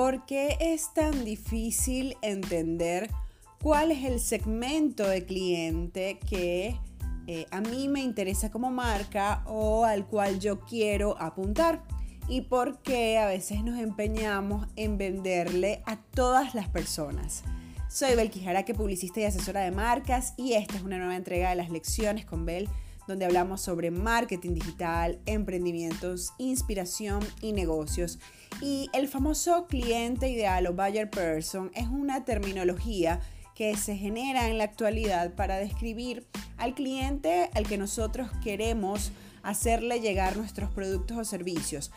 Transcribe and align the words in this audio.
¿Por 0.00 0.24
qué 0.24 0.56
es 0.60 0.94
tan 0.94 1.26
difícil 1.26 2.16
entender 2.22 3.10
cuál 3.62 3.90
es 3.90 4.06
el 4.06 4.18
segmento 4.18 5.06
de 5.06 5.26
cliente 5.26 6.18
que 6.26 6.74
eh, 7.26 7.46
a 7.50 7.60
mí 7.60 7.86
me 7.88 8.00
interesa 8.00 8.50
como 8.50 8.70
marca 8.70 9.42
o 9.44 9.84
al 9.84 10.06
cual 10.06 10.40
yo 10.40 10.60
quiero 10.60 11.20
apuntar? 11.20 11.82
¿Y 12.30 12.40
por 12.40 12.80
qué 12.80 13.18
a 13.18 13.26
veces 13.26 13.62
nos 13.62 13.78
empeñamos 13.78 14.66
en 14.76 14.96
venderle 14.96 15.82
a 15.84 15.96
todas 15.96 16.54
las 16.54 16.70
personas? 16.70 17.42
Soy 17.90 18.14
Bel 18.14 18.30
que 18.30 18.74
publicista 18.74 19.20
y 19.20 19.24
asesora 19.24 19.60
de 19.60 19.70
marcas, 19.70 20.32
y 20.38 20.54
esta 20.54 20.76
es 20.76 20.82
una 20.82 20.96
nueva 20.96 21.14
entrega 21.14 21.50
de 21.50 21.56
las 21.56 21.68
lecciones 21.68 22.24
con 22.24 22.46
Bel 22.46 22.70
donde 23.10 23.24
hablamos 23.24 23.60
sobre 23.60 23.90
marketing 23.90 24.54
digital, 24.54 25.18
emprendimientos, 25.26 26.32
inspiración 26.38 27.20
y 27.42 27.52
negocios. 27.52 28.20
Y 28.62 28.88
el 28.92 29.08
famoso 29.08 29.66
cliente 29.66 30.28
ideal 30.28 30.68
o 30.68 30.74
buyer 30.74 31.10
person 31.10 31.72
es 31.74 31.88
una 31.88 32.24
terminología 32.24 33.20
que 33.60 33.76
se 33.76 33.94
genera 33.94 34.48
en 34.48 34.56
la 34.56 34.64
actualidad 34.64 35.34
para 35.34 35.58
describir 35.58 36.26
al 36.56 36.72
cliente 36.72 37.50
al 37.52 37.68
que 37.68 37.76
nosotros 37.76 38.30
queremos 38.42 39.12
hacerle 39.42 40.00
llegar 40.00 40.38
nuestros 40.38 40.70
productos 40.70 41.18
o 41.18 41.24
servicios. 41.26 41.90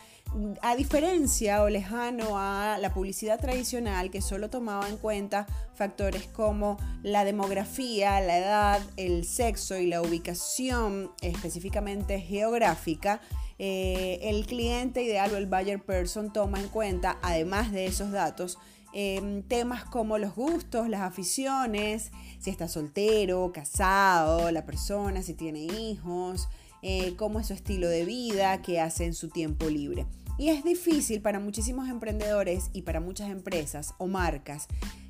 A 0.60 0.76
diferencia 0.76 1.62
o 1.62 1.70
lejano 1.70 2.38
a 2.38 2.76
la 2.78 2.92
publicidad 2.92 3.40
tradicional 3.40 4.10
que 4.10 4.20
solo 4.20 4.50
tomaba 4.50 4.86
en 4.90 4.98
cuenta 4.98 5.46
factores 5.74 6.26
como 6.26 6.76
la 7.02 7.24
demografía, 7.24 8.20
la 8.20 8.36
edad, 8.36 8.82
el 8.98 9.24
sexo 9.24 9.78
y 9.78 9.86
la 9.86 10.02
ubicación 10.02 11.12
específicamente 11.22 12.20
geográfica, 12.20 13.22
eh, 13.58 14.18
el 14.20 14.44
cliente 14.44 15.02
ideal 15.02 15.32
o 15.32 15.38
el 15.38 15.46
buyer 15.46 15.82
person 15.82 16.30
toma 16.30 16.60
en 16.60 16.68
cuenta, 16.68 17.16
además 17.22 17.72
de 17.72 17.86
esos 17.86 18.10
datos, 18.10 18.58
em, 18.94 19.42
temas 19.42 19.84
como 19.84 20.16
los 20.16 20.34
gustos, 20.34 20.88
las 20.88 21.02
aficiones, 21.02 22.12
si 22.38 22.50
está 22.50 22.68
soltero, 22.68 23.52
casado, 23.52 24.50
la 24.50 24.64
persona, 24.64 25.22
si 25.22 25.34
tiene 25.34 25.64
hijos, 25.64 26.48
eh, 26.80 27.14
cómo 27.16 27.40
es 27.40 27.48
su 27.48 27.52
estilo 27.52 27.88
de 27.88 28.04
vida, 28.04 28.62
qué 28.62 28.80
hace 28.80 29.04
en 29.04 29.14
su 29.14 29.28
tiempo 29.28 29.68
libre. 29.68 30.06
Y 30.38 30.48
es 30.48 30.64
difícil 30.64 31.20
para 31.20 31.38
muchísimos 31.38 31.88
emprendedores 31.88 32.70
y 32.72 32.82
para 32.82 33.00
muchas 33.00 33.30
empresas 33.30 33.94
o 33.98 34.06
marcas 34.06 34.66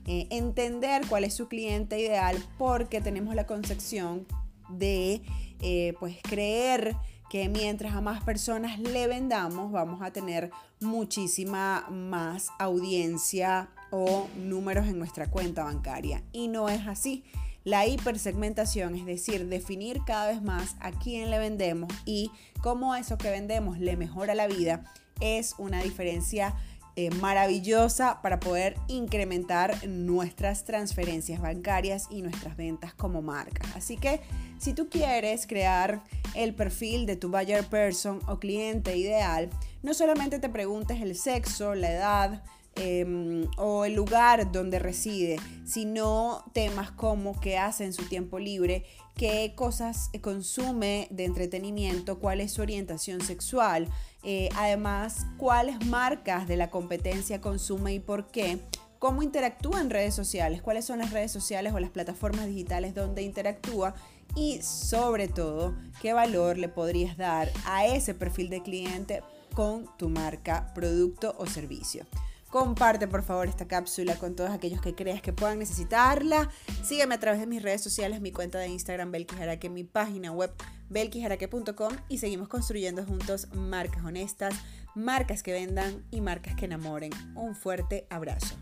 eh, 0.06 0.26
entender 0.30 1.02
cuál 1.08 1.24
es 1.24 1.34
su 1.34 1.48
cliente 1.48 1.98
ideal 1.98 2.36
porque 2.58 3.00
tenemos 3.00 3.34
la 3.34 3.46
concepción 3.46 4.26
de 4.68 5.22
eh, 5.60 5.94
pues 5.98 6.18
creer 6.22 6.94
que 7.30 7.48
mientras 7.48 7.94
a 7.94 8.00
más 8.00 8.22
personas 8.22 8.78
le 8.78 9.06
vendamos 9.06 9.72
vamos 9.72 10.02
a 10.02 10.12
tener 10.12 10.50
muchísima 10.80 11.86
más 11.90 12.48
audiencia 12.58 13.68
o 13.90 14.28
números 14.36 14.86
en 14.86 14.98
nuestra 14.98 15.30
cuenta 15.30 15.64
bancaria. 15.64 16.22
Y 16.32 16.48
no 16.48 16.68
es 16.68 16.86
así. 16.86 17.24
La 17.64 17.86
hipersegmentación, 17.86 18.94
es 18.94 19.06
decir, 19.06 19.48
definir 19.48 20.00
cada 20.04 20.28
vez 20.28 20.42
más 20.42 20.76
a 20.80 20.92
quién 20.92 21.30
le 21.30 21.38
vendemos 21.38 21.90
y 22.04 22.30
cómo 22.60 22.94
eso 22.94 23.16
que 23.16 23.30
vendemos 23.30 23.78
le 23.78 23.96
mejora 23.96 24.34
la 24.34 24.46
vida, 24.46 24.84
es 25.20 25.54
una 25.58 25.82
diferencia 25.82 26.54
eh, 26.96 27.10
maravillosa 27.10 28.22
para 28.22 28.38
poder 28.38 28.76
incrementar 28.88 29.86
nuestras 29.86 30.64
transferencias 30.64 31.40
bancarias 31.40 32.06
y 32.10 32.22
nuestras 32.22 32.56
ventas 32.56 32.94
como 32.94 33.20
marca. 33.20 33.66
Así 33.74 33.96
que 33.96 34.20
si 34.58 34.74
tú 34.74 34.88
quieres 34.88 35.46
crear 35.46 36.04
el 36.34 36.54
perfil 36.54 37.06
de 37.06 37.16
tu 37.16 37.28
buyer 37.30 37.64
person 37.64 38.20
o 38.28 38.38
cliente 38.38 38.96
ideal, 38.96 39.50
no 39.82 39.92
solamente 39.92 40.38
te 40.38 40.48
preguntes 40.48 41.00
el 41.00 41.16
sexo, 41.16 41.74
la 41.74 41.90
edad, 41.90 42.42
Em, 42.76 43.46
o 43.56 43.84
el 43.84 43.94
lugar 43.94 44.50
donde 44.50 44.80
reside, 44.80 45.36
sino 45.64 46.44
temas 46.52 46.90
como 46.90 47.38
qué 47.40 47.56
hace 47.56 47.84
en 47.84 47.92
su 47.92 48.08
tiempo 48.08 48.40
libre, 48.40 48.84
qué 49.14 49.52
cosas 49.54 50.10
consume 50.20 51.06
de 51.12 51.24
entretenimiento, 51.24 52.18
cuál 52.18 52.40
es 52.40 52.52
su 52.52 52.62
orientación 52.62 53.20
sexual, 53.20 53.88
eh, 54.24 54.48
además 54.56 55.24
cuáles 55.36 55.86
marcas 55.86 56.48
de 56.48 56.56
la 56.56 56.70
competencia 56.70 57.40
consume 57.40 57.94
y 57.94 58.00
por 58.00 58.26
qué 58.26 58.58
cómo 58.98 59.22
interactúa 59.22 59.80
en 59.80 59.90
redes 59.90 60.14
sociales, 60.14 60.60
cuáles 60.60 60.84
son 60.84 60.98
las 60.98 61.12
redes 61.12 61.30
sociales 61.30 61.72
o 61.74 61.78
las 61.78 61.90
plataformas 61.90 62.46
digitales 62.46 62.92
donde 62.92 63.22
interactúa 63.22 63.94
y 64.34 64.62
sobre 64.62 65.28
todo 65.28 65.76
qué 66.02 66.12
valor 66.12 66.58
le 66.58 66.68
podrías 66.68 67.16
dar 67.16 67.52
a 67.66 67.86
ese 67.86 68.14
perfil 68.14 68.50
de 68.50 68.62
cliente 68.62 69.22
con 69.54 69.88
tu 69.96 70.08
marca, 70.08 70.72
producto 70.74 71.36
o 71.38 71.46
servicio. 71.46 72.04
Comparte 72.54 73.08
por 73.08 73.24
favor 73.24 73.48
esta 73.48 73.66
cápsula 73.66 74.16
con 74.16 74.36
todos 74.36 74.50
aquellos 74.50 74.80
que 74.80 74.94
creas 74.94 75.20
que 75.20 75.32
puedan 75.32 75.58
necesitarla. 75.58 76.48
Sígueme 76.84 77.16
a 77.16 77.18
través 77.18 77.40
de 77.40 77.48
mis 77.48 77.60
redes 77.60 77.82
sociales, 77.82 78.20
mi 78.20 78.30
cuenta 78.30 78.60
de 78.60 78.68
Instagram 78.68 79.10
Belkijaraque, 79.10 79.68
mi 79.68 79.82
página 79.82 80.30
web 80.30 80.52
belkijaraque.com 80.88 81.96
y 82.08 82.18
seguimos 82.18 82.46
construyendo 82.46 83.04
juntos 83.04 83.48
marcas 83.54 84.04
honestas, 84.04 84.54
marcas 84.94 85.42
que 85.42 85.50
vendan 85.50 86.04
y 86.12 86.20
marcas 86.20 86.54
que 86.54 86.66
enamoren. 86.66 87.10
Un 87.34 87.56
fuerte 87.56 88.06
abrazo. 88.08 88.54